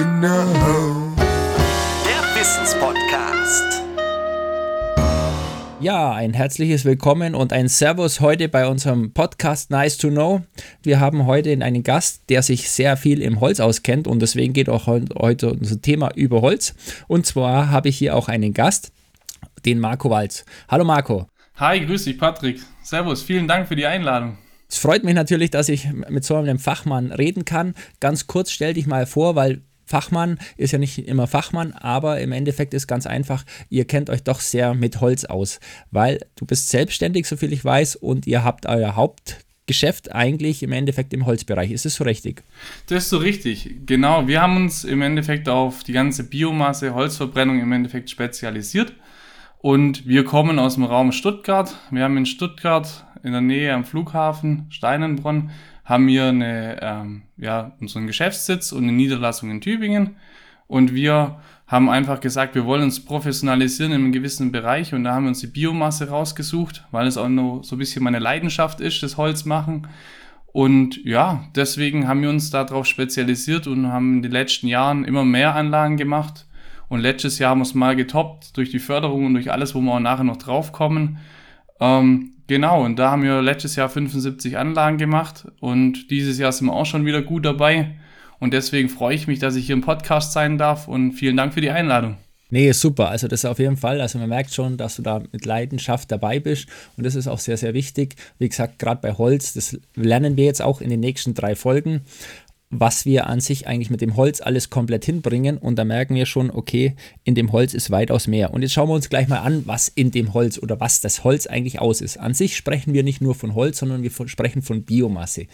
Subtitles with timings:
[0.00, 1.12] to know.
[2.06, 3.82] Der Wissenspodcast.
[5.80, 10.40] Ja, ein herzliches Willkommen und ein Servus heute bei unserem Podcast Nice to Know.
[10.82, 14.70] Wir haben heute einen Gast, der sich sehr viel im Holz auskennt und deswegen geht
[14.70, 16.74] auch heute unser Thema über Holz.
[17.06, 18.92] Und zwar habe ich hier auch einen Gast,
[19.66, 20.46] den Marco Walz.
[20.70, 21.26] Hallo Marco.
[21.56, 22.58] Hi, grüß dich Patrick.
[22.82, 24.38] Servus, vielen Dank für die Einladung.
[24.66, 27.74] Es freut mich natürlich, dass ich mit so einem Fachmann reden kann.
[27.98, 32.30] Ganz kurz stell dich mal vor, weil Fachmann ist ja nicht immer Fachmann, aber im
[32.30, 35.58] Endeffekt ist ganz einfach, ihr kennt euch doch sehr mit Holz aus,
[35.90, 41.12] weil du bist selbstständig, soviel ich weiß, und ihr habt euer Hauptgeschäft eigentlich im Endeffekt
[41.12, 41.72] im Holzbereich.
[41.72, 42.44] Ist es so richtig?
[42.86, 43.68] Das ist so richtig.
[43.84, 48.94] Genau, wir haben uns im Endeffekt auf die ganze Biomasse, Holzverbrennung im Endeffekt spezialisiert.
[49.58, 51.76] Und wir kommen aus dem Raum Stuttgart.
[51.90, 55.50] Wir haben in Stuttgart in der Nähe am Flughafen Steinenbronn
[55.90, 60.16] haben wir eine, ähm, ja, unseren Geschäftssitz und eine Niederlassung in Tübingen.
[60.68, 65.14] Und wir haben einfach gesagt, wir wollen uns professionalisieren in einem gewissen Bereich und da
[65.14, 68.80] haben wir uns die Biomasse rausgesucht, weil es auch noch so ein bisschen meine Leidenschaft
[68.80, 69.88] ist, das Holz machen.
[70.52, 75.24] Und ja, deswegen haben wir uns darauf spezialisiert und haben in den letzten Jahren immer
[75.24, 76.46] mehr Anlagen gemacht.
[76.88, 79.80] Und letztes Jahr haben wir es mal getoppt durch die Förderung und durch alles, wo
[79.80, 81.18] wir auch nachher noch draufkommen.
[81.80, 86.66] Ähm, genau, und da haben wir letztes Jahr 75 Anlagen gemacht und dieses Jahr sind
[86.66, 87.92] wir auch schon wieder gut dabei.
[88.38, 91.52] Und deswegen freue ich mich, dass ich hier im Podcast sein darf und vielen Dank
[91.52, 92.16] für die Einladung.
[92.50, 93.08] Nee, super.
[93.08, 94.00] Also das auf jeden Fall.
[94.00, 97.38] Also man merkt schon, dass du da mit Leidenschaft dabei bist und das ist auch
[97.38, 98.16] sehr, sehr wichtig.
[98.38, 102.02] Wie gesagt, gerade bei Holz, das lernen wir jetzt auch in den nächsten drei Folgen
[102.70, 105.58] was wir an sich eigentlich mit dem Holz alles komplett hinbringen.
[105.58, 108.54] Und da merken wir schon, okay, in dem Holz ist weitaus mehr.
[108.54, 111.24] Und jetzt schauen wir uns gleich mal an, was in dem Holz oder was das
[111.24, 112.18] Holz eigentlich aus ist.
[112.18, 115.46] An sich sprechen wir nicht nur von Holz, sondern wir sprechen von Biomasse.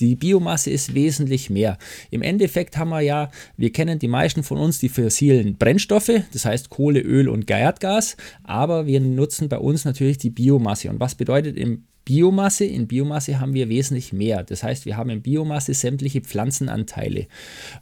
[0.00, 1.76] Die Biomasse ist wesentlich mehr.
[2.10, 6.44] Im Endeffekt haben wir ja, wir kennen die meisten von uns die fossilen Brennstoffe, das
[6.44, 10.88] heißt Kohle, Öl und Erdgas, aber wir nutzen bei uns natürlich die Biomasse.
[10.88, 12.64] Und was bedeutet im Biomasse.
[12.64, 14.42] In Biomasse haben wir wesentlich mehr.
[14.42, 17.26] Das heißt, wir haben in Biomasse sämtliche Pflanzenanteile.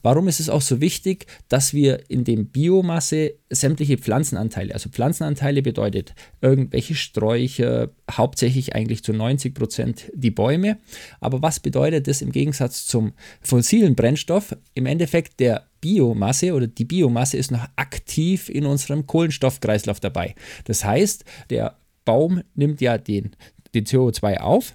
[0.02, 5.62] Warum ist es auch so wichtig, dass wir in dem Biomasse sämtliche Pflanzenanteile, also Pflanzenanteile
[5.62, 10.78] bedeutet irgendwelche Sträucher, hauptsächlich eigentlich zu 90 Prozent die Bäume.
[11.20, 14.56] Aber was bedeutet das im Gegensatz zum fossilen Brennstoff?
[14.74, 20.34] Im Endeffekt der Biomasse oder die Biomasse ist noch aktiv in unserem Kohlenstoffkreislauf dabei.
[20.64, 23.36] Das heißt, der Baum nimmt ja den
[23.76, 24.74] den CO2 auf,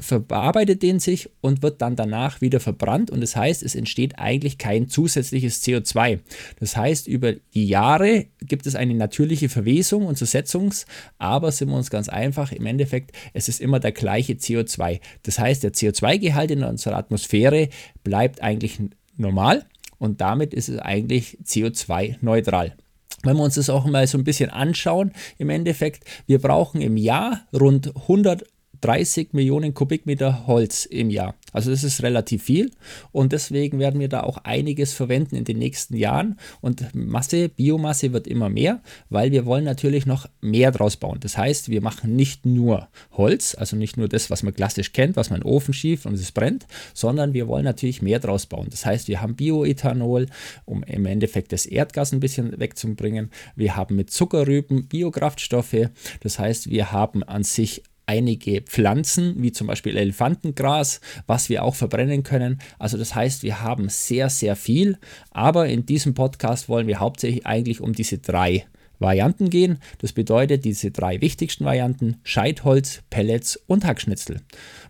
[0.00, 4.58] verarbeitet den sich und wird dann danach wieder verbrannt und das heißt, es entsteht eigentlich
[4.58, 6.20] kein zusätzliches CO2.
[6.60, 10.86] Das heißt, über die Jahre gibt es eine natürliche Verwesung und Zersetzungs,
[11.18, 15.00] aber sind wir uns ganz einfach, im Endeffekt, es ist immer der gleiche CO2.
[15.24, 17.68] Das heißt, der CO2-Gehalt in unserer Atmosphäre
[18.04, 18.78] bleibt eigentlich
[19.16, 19.66] normal
[19.98, 22.76] und damit ist es eigentlich CO2-neutral
[23.22, 26.96] wenn wir uns das auch mal so ein bisschen anschauen, im Endeffekt, wir brauchen im
[26.96, 31.34] Jahr rund 130 Millionen Kubikmeter Holz im Jahr.
[31.52, 32.70] Also das ist relativ viel
[33.12, 38.12] und deswegen werden wir da auch einiges verwenden in den nächsten Jahren und Masse, Biomasse
[38.12, 41.18] wird immer mehr, weil wir wollen natürlich noch mehr draus bauen.
[41.20, 45.16] Das heißt, wir machen nicht nur Holz, also nicht nur das, was man klassisch kennt,
[45.16, 48.46] was man in den Ofen schiebt und es brennt, sondern wir wollen natürlich mehr draus
[48.46, 48.68] bauen.
[48.70, 50.26] Das heißt, wir haben Bioethanol,
[50.64, 53.30] um im Endeffekt das Erdgas ein bisschen wegzubringen.
[53.56, 55.88] Wir haben mit Zuckerrüben Biokraftstoffe.
[56.20, 61.74] Das heißt, wir haben an sich einige Pflanzen, wie zum Beispiel Elefantengras, was wir auch
[61.74, 62.58] verbrennen können.
[62.78, 64.98] Also das heißt, wir haben sehr, sehr viel.
[65.30, 68.64] Aber in diesem Podcast wollen wir hauptsächlich eigentlich um diese drei
[68.98, 69.78] Varianten gehen.
[69.98, 74.40] Das bedeutet diese drei wichtigsten Varianten: Scheitholz, Pellets und Hackschnitzel.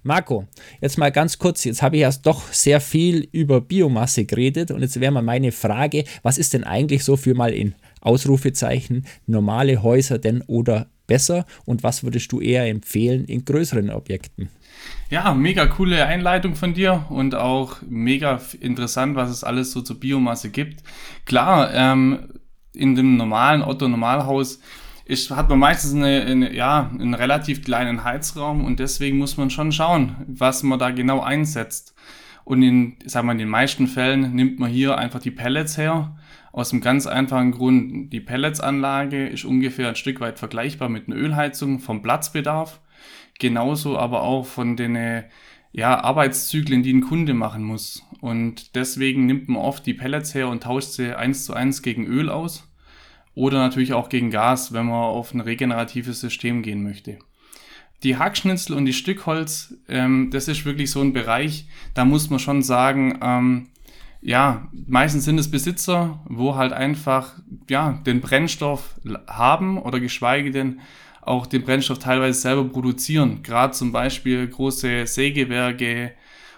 [0.03, 0.47] Marco,
[0.81, 4.81] jetzt mal ganz kurz, jetzt habe ich erst doch sehr viel über Biomasse geredet und
[4.81, 9.83] jetzt wäre mal meine Frage, was ist denn eigentlich so für mal in Ausrufezeichen normale
[9.83, 14.49] Häuser denn oder besser und was würdest du eher empfehlen in größeren Objekten?
[15.11, 19.99] Ja, mega coole Einleitung von dir und auch mega interessant, was es alles so zur
[19.99, 20.85] Biomasse gibt.
[21.25, 22.29] Klar, ähm,
[22.75, 24.61] in dem normalen Otto-Normalhaus
[25.05, 29.50] ist, hat man meistens eine, eine, ja, einen relativ kleinen Heizraum und deswegen muss man
[29.50, 31.94] schon schauen, was man da genau einsetzt.
[32.44, 36.17] Und in, sagen wir, in den meisten Fällen nimmt man hier einfach die Pellets her
[36.53, 38.12] aus einem ganz einfachen Grund.
[38.12, 42.81] Die Pelletsanlage ist ungefähr ein Stück weit vergleichbar mit einer Ölheizung vom Platzbedarf.
[43.39, 44.97] Genauso aber auch von den
[45.73, 48.03] ja, Arbeitszyklen, die ein Kunde machen muss.
[48.21, 52.06] Und deswegen nimmt man oft die Pellets her und tauscht sie eins zu eins gegen
[52.06, 52.69] Öl aus.
[53.35, 57.19] Oder natürlich auch gegen Gas, wenn man auf ein regeneratives System gehen möchte.
[58.03, 62.39] Die Hackschnitzel und die Stückholz, ähm, das ist wirklich so ein Bereich, da muss man
[62.39, 63.69] schon sagen, ähm,
[64.20, 67.35] ja, meistens sind es Besitzer, wo halt einfach,
[67.69, 68.94] ja, den Brennstoff
[69.26, 70.81] haben oder geschweige denn
[71.23, 73.43] auch den Brennstoff teilweise selber produzieren.
[73.43, 76.12] Gerade zum Beispiel große Sägewerke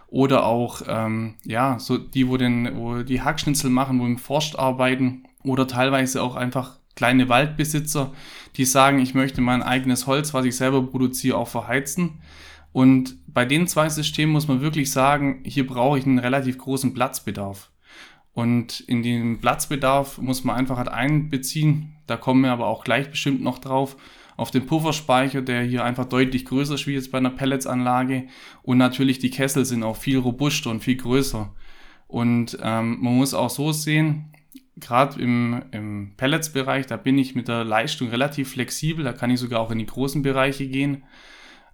[0.08, 4.58] oder auch, ähm, ja, so die, wo, den, wo die Hackschnitzel machen, wo im Forst
[4.58, 8.12] arbeiten oder teilweise auch einfach kleine Waldbesitzer,
[8.56, 12.20] die sagen, ich möchte mein eigenes Holz, was ich selber produziere, auch verheizen.
[12.72, 16.94] Und bei den zwei Systemen muss man wirklich sagen, hier brauche ich einen relativ großen
[16.94, 17.70] Platzbedarf.
[18.32, 23.10] Und in den Platzbedarf muss man einfach halt einbeziehen, da kommen wir aber auch gleich
[23.10, 23.96] bestimmt noch drauf,
[24.36, 28.28] auf den Pufferspeicher, der hier einfach deutlich größer ist wie jetzt bei einer Pelletsanlage.
[28.62, 31.52] Und natürlich die Kessel sind auch viel robuster und viel größer.
[32.06, 34.32] Und ähm, man muss auch so sehen,
[34.76, 39.40] gerade im, im Pelletsbereich, da bin ich mit der Leistung relativ flexibel, da kann ich
[39.40, 41.04] sogar auch in die großen Bereiche gehen.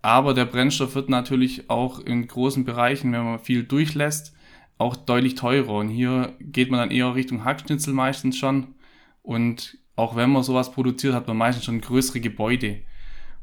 [0.07, 4.37] Aber der Brennstoff wird natürlich auch in großen Bereichen, wenn man viel durchlässt,
[4.79, 5.73] auch deutlich teurer.
[5.73, 8.77] Und hier geht man dann eher Richtung Hackschnitzel meistens schon.
[9.23, 12.83] Und auch wenn man sowas produziert, hat man meistens schon größere Gebäude.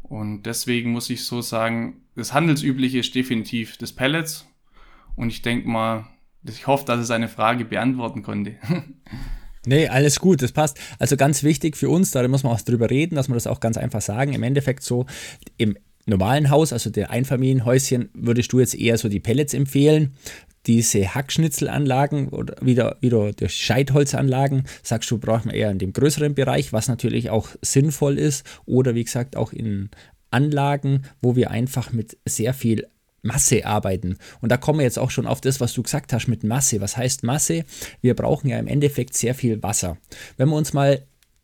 [0.04, 4.48] Und deswegen muss ich so sagen, das Handelsübliche ist definitiv das Pellets.
[5.18, 6.06] Und ich denke mal,
[6.48, 8.56] ich hoffe, dass es eine Frage beantworten konnte.
[9.66, 10.78] Nee, alles gut, das passt.
[11.00, 13.62] Also ganz wichtig für uns, da muss man auch drüber reden, dass man das auch
[13.62, 14.34] ganz einfach sagen.
[14.34, 15.06] Im Endeffekt so,
[15.56, 20.16] im normalen Haus, also der Einfamilienhäuschen, würdest du jetzt eher so die Pellets empfehlen.
[20.66, 26.36] Diese Hackschnitzelanlagen oder wieder, wieder die Scheitholzanlagen, sagst du, braucht man eher in dem größeren
[26.36, 28.46] Bereich, was natürlich auch sinnvoll ist.
[28.66, 29.90] Oder wie gesagt, auch in
[30.32, 32.88] Anlagen, wo wir einfach mit sehr viel
[33.24, 34.18] Masse arbeiten.
[34.42, 36.82] Und da kommen wir jetzt auch schon auf das, was du gesagt hast mit Masse.
[36.82, 37.64] Was heißt Masse?
[38.02, 39.98] Wir brauchen ja im Endeffekt sehr viel Wasser.
[40.38, 41.04] Wenn wir uns mal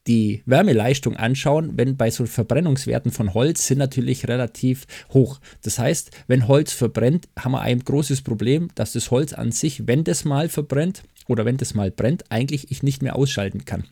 [0.09, 5.39] die Wärmeleistung anschauen, wenn bei so Verbrennungswerten von Holz sind natürlich relativ hoch.
[5.61, 9.87] Das heißt, wenn Holz verbrennt, haben wir ein großes Problem, dass das Holz an sich,
[9.87, 13.83] wenn das mal verbrennt oder wenn das mal brennt, eigentlich ich nicht mehr ausschalten kann.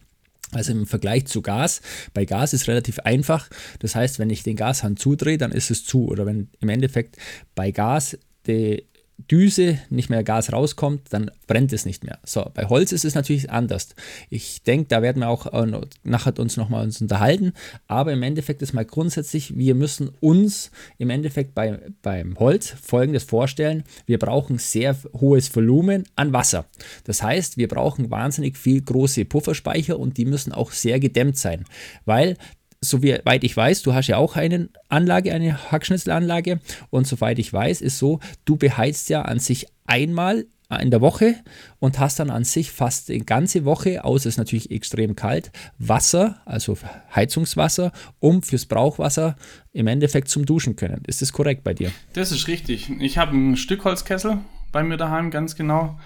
[0.54, 1.82] Also im Vergleich zu Gas,
[2.16, 3.48] bei Gas ist relativ einfach.
[3.78, 6.08] Das heißt, wenn ich den Gashahn zudrehe, dann ist es zu.
[6.08, 7.18] Oder wenn im Endeffekt
[7.54, 8.18] bei Gas
[8.48, 8.88] die
[9.18, 12.20] Düse nicht mehr Gas rauskommt, dann brennt es nicht mehr.
[12.24, 13.90] So, bei Holz ist es natürlich anders.
[14.30, 17.54] Ich denke, da werden wir auch äh, nachher uns nochmal uns unterhalten,
[17.88, 23.24] aber im Endeffekt ist mal grundsätzlich, wir müssen uns im Endeffekt bei, beim Holz folgendes
[23.24, 26.66] vorstellen, wir brauchen sehr hohes Volumen an Wasser.
[27.04, 31.66] Das heißt, wir brauchen wahnsinnig viel große Pufferspeicher und die müssen auch sehr gedämmt sein,
[32.06, 32.38] weil
[32.82, 36.60] soweit ich weiß, du hast ja auch eine Anlage, eine Hackschnitzelanlage
[36.90, 40.46] und soweit ich weiß, ist so, du beheizt ja an sich einmal
[40.82, 41.36] in der Woche
[41.80, 45.52] und hast dann an sich fast die ganze Woche, außer es ist natürlich extrem kalt,
[45.78, 46.78] Wasser, also
[47.16, 49.38] Heizungswasser, um fürs Brauchwasser
[49.72, 51.04] im Endeffekt zum Duschen können.
[51.08, 51.92] Ist das korrekt bei dir?
[52.14, 52.92] Das ist richtig.
[53.00, 54.40] Ich habe einen Stückholzkessel
[54.74, 55.98] bei mir daheim, ganz genau,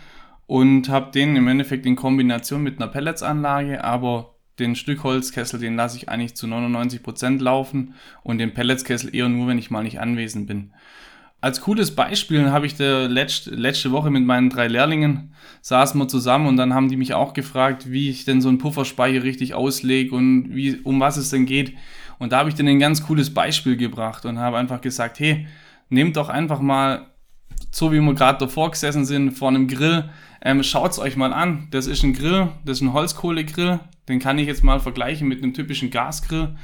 [0.45, 5.97] und habe den im Endeffekt in Kombination mit einer Pelletsanlage, aber den Stückholzkessel, den lasse
[5.97, 9.99] ich eigentlich zu 99 Prozent laufen und den Pelletskessel eher nur, wenn ich mal nicht
[9.99, 10.71] anwesend bin.
[11.43, 16.07] Als cooles Beispiel habe ich der letzte, letzte Woche mit meinen drei Lehrlingen saßen wir
[16.07, 19.55] zusammen und dann haben die mich auch gefragt, wie ich denn so einen Pufferspeicher richtig
[19.55, 21.73] auslege und wie, um was es denn geht.
[22.19, 25.47] Und da habe ich denen ein ganz cooles Beispiel gebracht und habe einfach gesagt, hey,
[25.89, 27.07] nehmt doch einfach mal,
[27.71, 30.09] so wie wir gerade davor gesessen sind, vor einem Grill,
[30.43, 31.67] ähm, schaut es euch mal an.
[31.71, 33.79] Das ist ein Grill, das ist ein Holzkohlegrill,
[34.09, 36.55] den kann ich jetzt mal vergleichen mit einem typischen Gasgrill.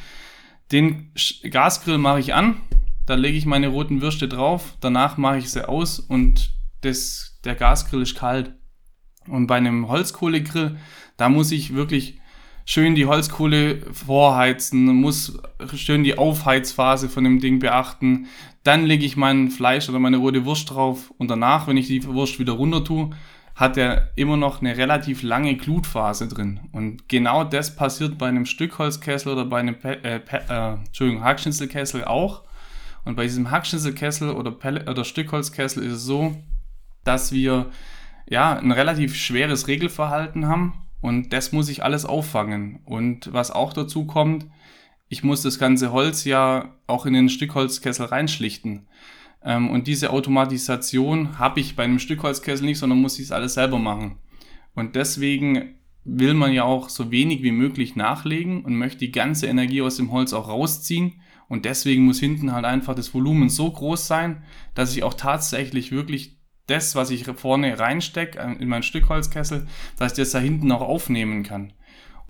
[0.71, 1.11] Den
[1.49, 2.57] Gasgrill mache ich an,
[3.05, 6.51] da lege ich meine roten Würste drauf, danach mache ich sie aus und
[6.81, 8.53] das, der Gasgrill ist kalt.
[9.27, 10.77] Und bei einem Holzkohlegrill,
[11.15, 12.19] da muss ich wirklich
[12.67, 15.39] schön die Holzkohle vorheizen, muss
[15.73, 18.27] schön die Aufheizphase von dem Ding beachten.
[18.63, 22.03] Dann lege ich mein Fleisch oder meine rote Wurst drauf und danach, wenn ich die
[22.05, 23.11] Wurst wieder runter tue,
[23.55, 26.59] hat er immer noch eine relativ lange Glutphase drin.
[26.73, 32.03] Und genau das passiert bei einem Stückholzkessel oder bei einem Pe äh, äh, Entschuldigung, Hackschnitzelkessel
[32.03, 32.43] auch.
[33.05, 34.53] Und bei diesem Hackschnitzelkessel oder,
[34.87, 36.35] oder Stückholzkessel ist es so,
[37.05, 37.67] dass wir
[38.29, 42.79] ja ein relativ schweres Regelverhalten haben und das muss ich alles auffangen.
[42.85, 44.47] Und was auch dazu kommt,
[45.09, 48.87] ich muss das ganze Holz ja auch in den Stückholzkessel reinschlichten.
[49.43, 53.53] Ähm, und diese Automatisation habe ich bei einem Stückholzkessel nicht, sondern muss ich es alles
[53.53, 54.17] selber machen.
[54.75, 59.47] Und deswegen will man ja auch so wenig wie möglich nachlegen und möchte die ganze
[59.47, 61.21] Energie aus dem Holz auch rausziehen.
[61.49, 65.91] Und deswegen muss hinten halt einfach das Volumen so groß sein, dass ich auch tatsächlich
[65.91, 66.36] wirklich
[66.67, 70.81] das, was ich vorne reinstecke äh, in meinen Stückholzkessel, dass ich das da hinten auch
[70.81, 71.73] aufnehmen kann.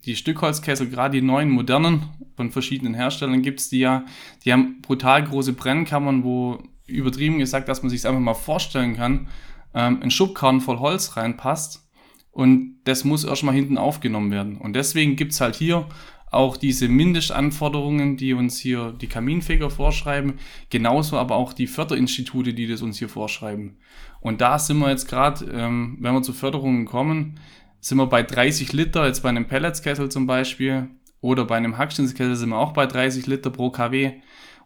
[0.06, 2.03] Die Stückholzkessel, gerade die neuen modernen
[2.36, 4.06] von verschiedenen Herstellern gibt es die ja,
[4.46, 9.27] die haben brutal große Brennkammern, wo übertrieben gesagt, dass man sich einfach mal vorstellen kann,
[9.74, 11.88] ähm, ein Schubkarren voll Holz reinpasst
[12.32, 14.58] und das muss erstmal hinten aufgenommen werden.
[14.58, 15.88] Und deswegen gibt's halt hier
[16.30, 20.34] auch diese Mindestanforderungen, die uns hier die Kaminfeger vorschreiben,
[20.70, 23.78] genauso aber auch die Förderinstitute, die das uns hier vorschreiben.
[24.20, 27.40] Und da sind wir jetzt gerade, ähm, wenn wir zu Förderungen kommen,
[27.80, 30.90] sind wir bei 30 Liter, jetzt bei einem Pelletskessel zum Beispiel,
[31.22, 34.14] oder bei einem Hackschnitzkessel sind wir auch bei 30 Liter pro kW.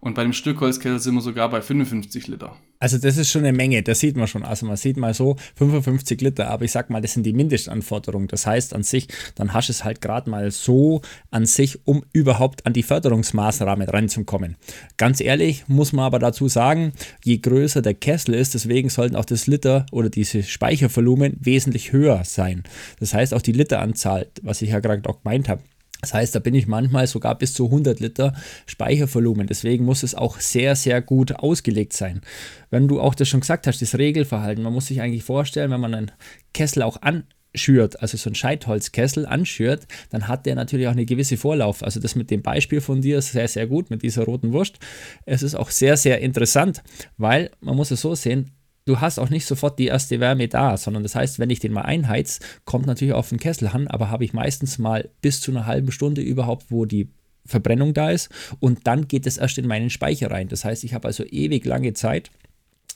[0.01, 2.57] Und bei dem Stückholzkessel sind wir sogar bei 55 Liter.
[2.79, 4.41] Also das ist schon eine Menge, das sieht man schon.
[4.41, 8.27] Also man sieht mal so 55 Liter, aber ich sag mal, das sind die Mindestanforderungen.
[8.27, 12.03] Das heißt an sich, dann hast du es halt gerade mal so an sich, um
[12.13, 14.57] überhaupt an die Förderungsmaßnahme reinzukommen.
[14.97, 16.93] Ganz ehrlich muss man aber dazu sagen,
[17.23, 22.23] je größer der Kessel ist, deswegen sollten auch das Liter oder diese Speichervolumen wesentlich höher
[22.23, 22.63] sein.
[22.99, 25.61] Das heißt auch die Literanzahl, was ich ja gerade auch gemeint habe,
[26.01, 28.33] das heißt, da bin ich manchmal sogar bis zu 100 Liter
[28.65, 29.47] Speichervolumen.
[29.47, 32.21] Deswegen muss es auch sehr, sehr gut ausgelegt sein.
[32.69, 35.81] Wenn du auch das schon gesagt hast, das Regelverhalten, man muss sich eigentlich vorstellen, wenn
[35.81, 36.11] man einen
[36.53, 41.37] Kessel auch anschürt, also so ein Scheitholzkessel anschürt, dann hat der natürlich auch eine gewisse
[41.37, 41.83] Vorlauf.
[41.83, 44.79] Also das mit dem Beispiel von dir ist sehr, sehr gut mit dieser roten Wurst.
[45.25, 46.81] Es ist auch sehr, sehr interessant,
[47.17, 48.51] weil man muss es so sehen,
[48.91, 51.71] du hast auch nicht sofort die erste Wärme da, sondern das heißt, wenn ich den
[51.71, 55.51] mal einheiz, kommt natürlich auf den Kessel an, aber habe ich meistens mal bis zu
[55.51, 57.07] einer halben Stunde überhaupt, wo die
[57.45, 58.29] Verbrennung da ist
[58.59, 60.49] und dann geht es erst in meinen Speicher rein.
[60.49, 62.31] Das heißt, ich habe also ewig lange Zeit,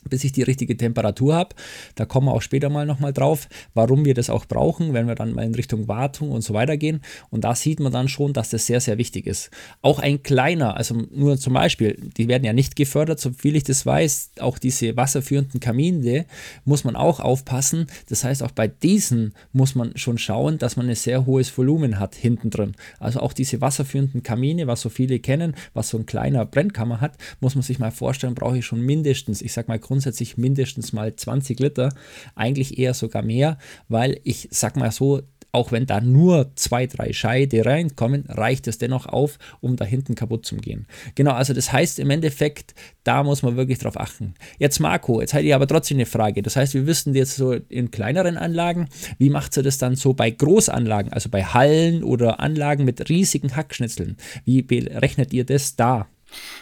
[0.09, 1.55] bis ich die richtige Temperatur habe.
[1.95, 5.15] Da kommen wir auch später mal nochmal drauf, warum wir das auch brauchen, wenn wir
[5.15, 7.01] dann mal in Richtung Wartung und so weiter gehen.
[7.29, 9.49] Und da sieht man dann schon, dass das sehr, sehr wichtig ist.
[9.81, 13.63] Auch ein kleiner, also nur zum Beispiel, die werden ja nicht gefördert, so viel ich
[13.63, 16.25] das weiß, auch diese wasserführenden Kamine
[16.63, 17.87] muss man auch aufpassen.
[18.09, 21.99] Das heißt, auch bei diesen muss man schon schauen, dass man ein sehr hohes Volumen
[21.99, 22.73] hat hinten drin.
[22.99, 27.17] Also auch diese wasserführenden Kamine, was so viele kennen, was so ein kleiner Brennkammer hat,
[27.39, 31.15] muss man sich mal vorstellen, brauche ich schon mindestens, ich sag mal grundsätzlich mindestens mal
[31.15, 31.93] 20 Liter,
[32.35, 35.21] eigentlich eher sogar mehr, weil ich sag mal so,
[35.53, 40.13] auch wenn da nur zwei, drei Scheide reinkommen, reicht es dennoch auf, um da hinten
[40.13, 40.85] kaputt zu gehen.
[41.15, 42.75] Genau, also das heißt im Endeffekt,
[43.05, 44.33] da muss man wirklich drauf achten.
[44.59, 46.41] Jetzt Marco, jetzt hätte ich aber trotzdem eine Frage.
[46.41, 50.13] Das heißt, wir wissen jetzt so in kleineren Anlagen, wie macht ihr das dann so
[50.13, 54.17] bei Großanlagen, also bei Hallen oder Anlagen mit riesigen Hackschnitzeln?
[54.43, 56.09] Wie berechnet ihr das da?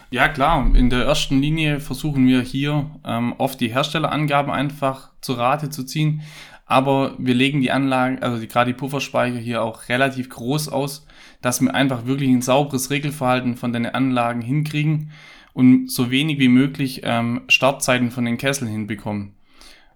[0.10, 0.76] Ja, klar.
[0.76, 5.84] In der ersten Linie versuchen wir hier ähm, oft die Herstellerangaben einfach zu Rate zu
[5.84, 6.22] ziehen.
[6.66, 11.06] Aber wir legen die Anlagen, also die, gerade die Pufferspeicher hier auch relativ groß aus,
[11.42, 15.12] dass wir einfach wirklich ein sauberes Regelverhalten von den Anlagen hinkriegen
[15.54, 19.34] und so wenig wie möglich ähm, Startzeiten von den Kesseln hinbekommen.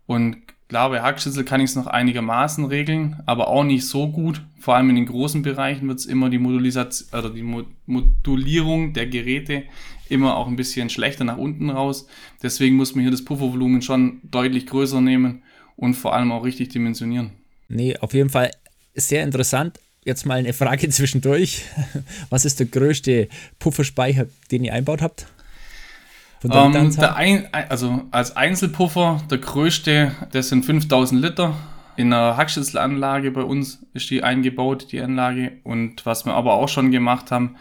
[0.05, 0.38] Und
[0.69, 4.41] Klar, bei Hackschüssel kann ich es noch einigermaßen regeln, aber auch nicht so gut.
[4.59, 9.63] Vor allem in den großen Bereichen wird es immer die oder die Modulierung der Geräte
[10.09, 12.07] immer auch ein bisschen schlechter nach unten raus.
[12.43, 15.43] Deswegen muss man hier das Puffervolumen schon deutlich größer nehmen
[15.77, 17.31] und vor allem auch richtig dimensionieren.
[17.69, 18.51] Nee, auf jeden Fall
[18.93, 19.79] sehr interessant.
[20.03, 21.63] Jetzt mal eine Frage zwischendurch.
[22.29, 25.27] Was ist der größte Pufferspeicher, den ihr einbaut habt?
[26.39, 31.53] Von der, ähm, der ein, also als Einzelpuffer, der größte, das sind 5000 Liter.
[31.96, 35.53] In einer Hackschützelanlage bei uns ist die eingebaut, die Anlage.
[35.63, 37.56] Und was wir aber auch schon gemacht haben,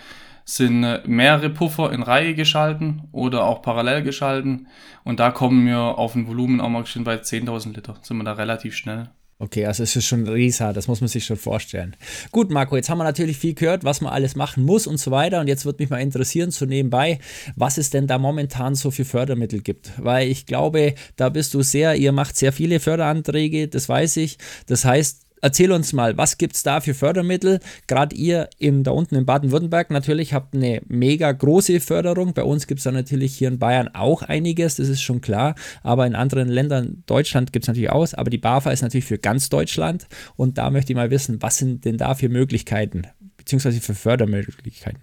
[0.44, 4.68] sind äh, mehrere Puffer in Reihe geschalten oder auch parallel geschalten.
[5.04, 7.96] Und da kommen wir auf ein Volumen auch mal schon bei 10.000 Liter.
[8.02, 9.08] Sind wir da relativ schnell.
[9.38, 11.94] Okay, also es ist schon Risa, das muss man sich schon vorstellen.
[12.32, 15.10] Gut, Marco, jetzt haben wir natürlich viel gehört, was man alles machen muss und so
[15.10, 15.40] weiter.
[15.40, 17.18] Und jetzt würde mich mal interessieren, so nebenbei,
[17.54, 19.92] was es denn da momentan so für Fördermittel gibt.
[19.98, 24.38] Weil ich glaube, da bist du sehr, ihr macht sehr viele Förderanträge, das weiß ich.
[24.68, 27.60] Das heißt, Erzähl uns mal, was gibt es da für Fördermittel?
[27.86, 32.32] Gerade ihr in, da unten in Baden-Württemberg natürlich habt eine mega große Förderung.
[32.32, 35.54] Bei uns gibt es da natürlich hier in Bayern auch einiges, das ist schon klar.
[35.82, 38.06] Aber in anderen Ländern, Deutschland gibt es natürlich auch.
[38.14, 40.06] Aber die BAFA ist natürlich für ganz Deutschland.
[40.36, 43.02] Und da möchte ich mal wissen, was sind denn da für Möglichkeiten,
[43.36, 45.00] beziehungsweise für Fördermöglichkeiten?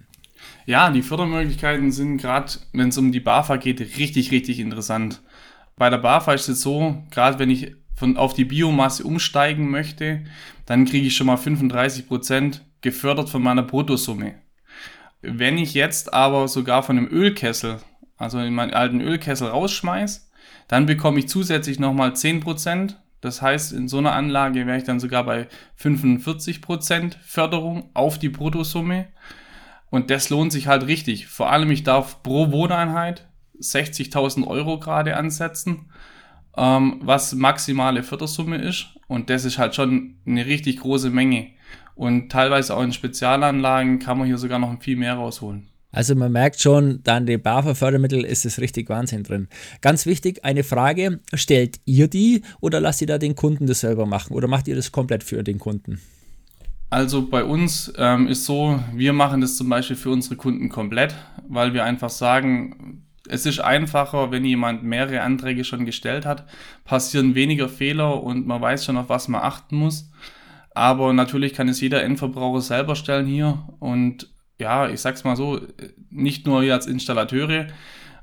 [0.66, 5.22] Ja, die Fördermöglichkeiten sind gerade, wenn es um die BAFA geht, richtig, richtig interessant.
[5.76, 10.24] Bei der BAFA ist es so, gerade wenn ich von, auf die Biomasse umsteigen möchte,
[10.66, 14.34] dann kriege ich schon mal 35 Prozent gefördert von meiner Bruttosumme.
[15.22, 17.78] Wenn ich jetzt aber sogar von einem Ölkessel,
[18.16, 20.30] also in meinen alten Ölkessel rausschmeiß,
[20.68, 22.96] dann bekomme ich zusätzlich nochmal 10%.
[23.20, 25.48] Das heißt, in so einer Anlage wäre ich dann sogar bei
[25.80, 29.06] 45% Förderung auf die Bruttosumme.
[29.90, 31.26] Und das lohnt sich halt richtig.
[31.26, 33.26] Vor allem, ich darf pro Wohneinheit
[33.60, 35.90] 60.000 Euro gerade ansetzen
[36.56, 38.86] ähm, was maximale Fördersumme ist.
[39.08, 41.48] Und das ist halt schon eine richtig große Menge.
[41.94, 45.68] Und teilweise auch in Spezialanlagen kann man hier sogar noch viel mehr rausholen.
[45.94, 49.46] Also man merkt schon, dann die BAFA-Fördermittel ist es richtig Wahnsinn drin.
[49.80, 54.04] Ganz wichtig, eine Frage, stellt ihr die oder lasst ihr da den Kunden das selber
[54.04, 56.00] machen oder macht ihr das komplett für den Kunden?
[56.90, 61.14] Also bei uns ähm, ist so, wir machen das zum Beispiel für unsere Kunden komplett,
[61.48, 66.46] weil wir einfach sagen, es ist einfacher, wenn jemand mehrere Anträge schon gestellt hat,
[66.84, 70.10] passieren weniger Fehler und man weiß schon, auf was man achten muss.
[70.74, 74.28] Aber natürlich kann es jeder Endverbraucher selber stellen hier und
[74.58, 75.60] ja, ich sag's mal so,
[76.10, 77.66] nicht nur wir als Installateure,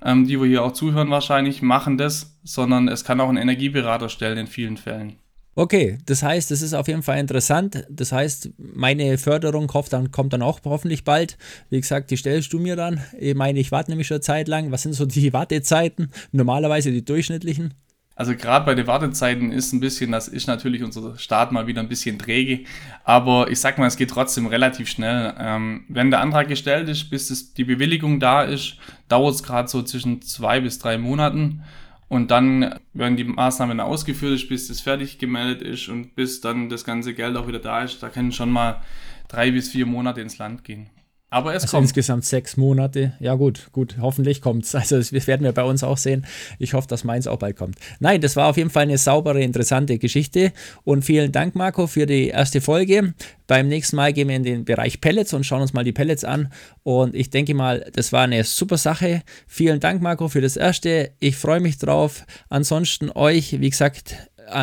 [0.04, 4.10] ähm, die wir hier auch zuhören wahrscheinlich, machen das, sondern es kann auch ein Energieberater
[4.10, 5.21] stellen in vielen Fällen.
[5.54, 7.86] Okay, das heißt, das ist auf jeden Fall interessant.
[7.90, 11.38] Das heißt, meine Förderung kommt dann, kommt dann auch hoffentlich bald.
[11.70, 13.02] Wie gesagt, die stellst du mir dann.
[13.20, 14.72] Ich meine, ich warte nämlich schon Zeit lang.
[14.72, 16.12] Was sind so die Wartezeiten?
[16.32, 17.74] Normalerweise die durchschnittlichen?
[18.16, 21.82] Also gerade bei den Wartezeiten ist ein bisschen, das ist natürlich unser Start mal wieder
[21.82, 22.66] ein bisschen träge,
[23.04, 25.34] aber ich sag mal, es geht trotzdem relativ schnell.
[25.40, 28.76] Ähm, wenn der Antrag gestellt ist, bis es, die Bewilligung da ist,
[29.08, 31.64] dauert es gerade so zwischen zwei bis drei Monaten
[32.12, 36.84] und dann werden die Maßnahmen ausgeführt, bis das fertig gemeldet ist und bis dann das
[36.84, 38.82] ganze Geld auch wieder da ist, da können schon mal
[39.30, 40.90] drei bis vier Monate ins Land gehen.
[41.34, 41.86] Aber es also kommt.
[41.86, 43.14] Insgesamt sechs Monate.
[43.22, 43.96] Ja, gut, gut.
[44.02, 44.76] Hoffentlich kommt es.
[44.82, 46.26] Also, das werden wir bei uns auch sehen.
[46.60, 47.78] Ich hoffe, dass meins auch bald kommt.
[48.00, 50.52] Nein, das war auf jeden Fall eine saubere, interessante Geschichte.
[50.84, 53.14] Und vielen Dank, Marco, für die erste Folge.
[53.48, 56.26] Beim nächsten Mal gehen wir in den Bereich Pellets und schauen uns mal die Pellets
[56.26, 56.52] an.
[56.84, 59.22] Und ich denke mal, das war eine super Sache.
[59.48, 61.12] Vielen Dank, Marco, für das erste.
[61.20, 62.26] Ich freue mich drauf.
[62.50, 64.16] Ansonsten euch, wie gesagt,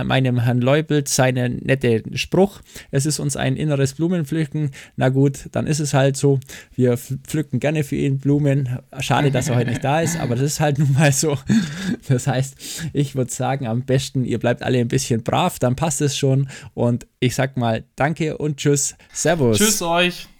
[0.04, 2.60] meinem Herrn Leubelt seinen netten Spruch.
[2.90, 4.70] Es ist uns ein inneres Blumenpflücken.
[4.96, 6.40] Na gut, dann ist es halt so.
[6.74, 8.78] Wir pflücken gerne für ihn Blumen.
[9.00, 11.36] Schade, dass er heute nicht da ist, aber das ist halt nun mal so.
[12.08, 12.56] Das heißt,
[12.92, 16.48] ich würde sagen, am besten, ihr bleibt alle ein bisschen brav, dann passt es schon.
[16.74, 18.94] Und ich sag mal Danke und Tschüss.
[19.12, 19.58] Servus.
[19.58, 20.28] Tschüss euch.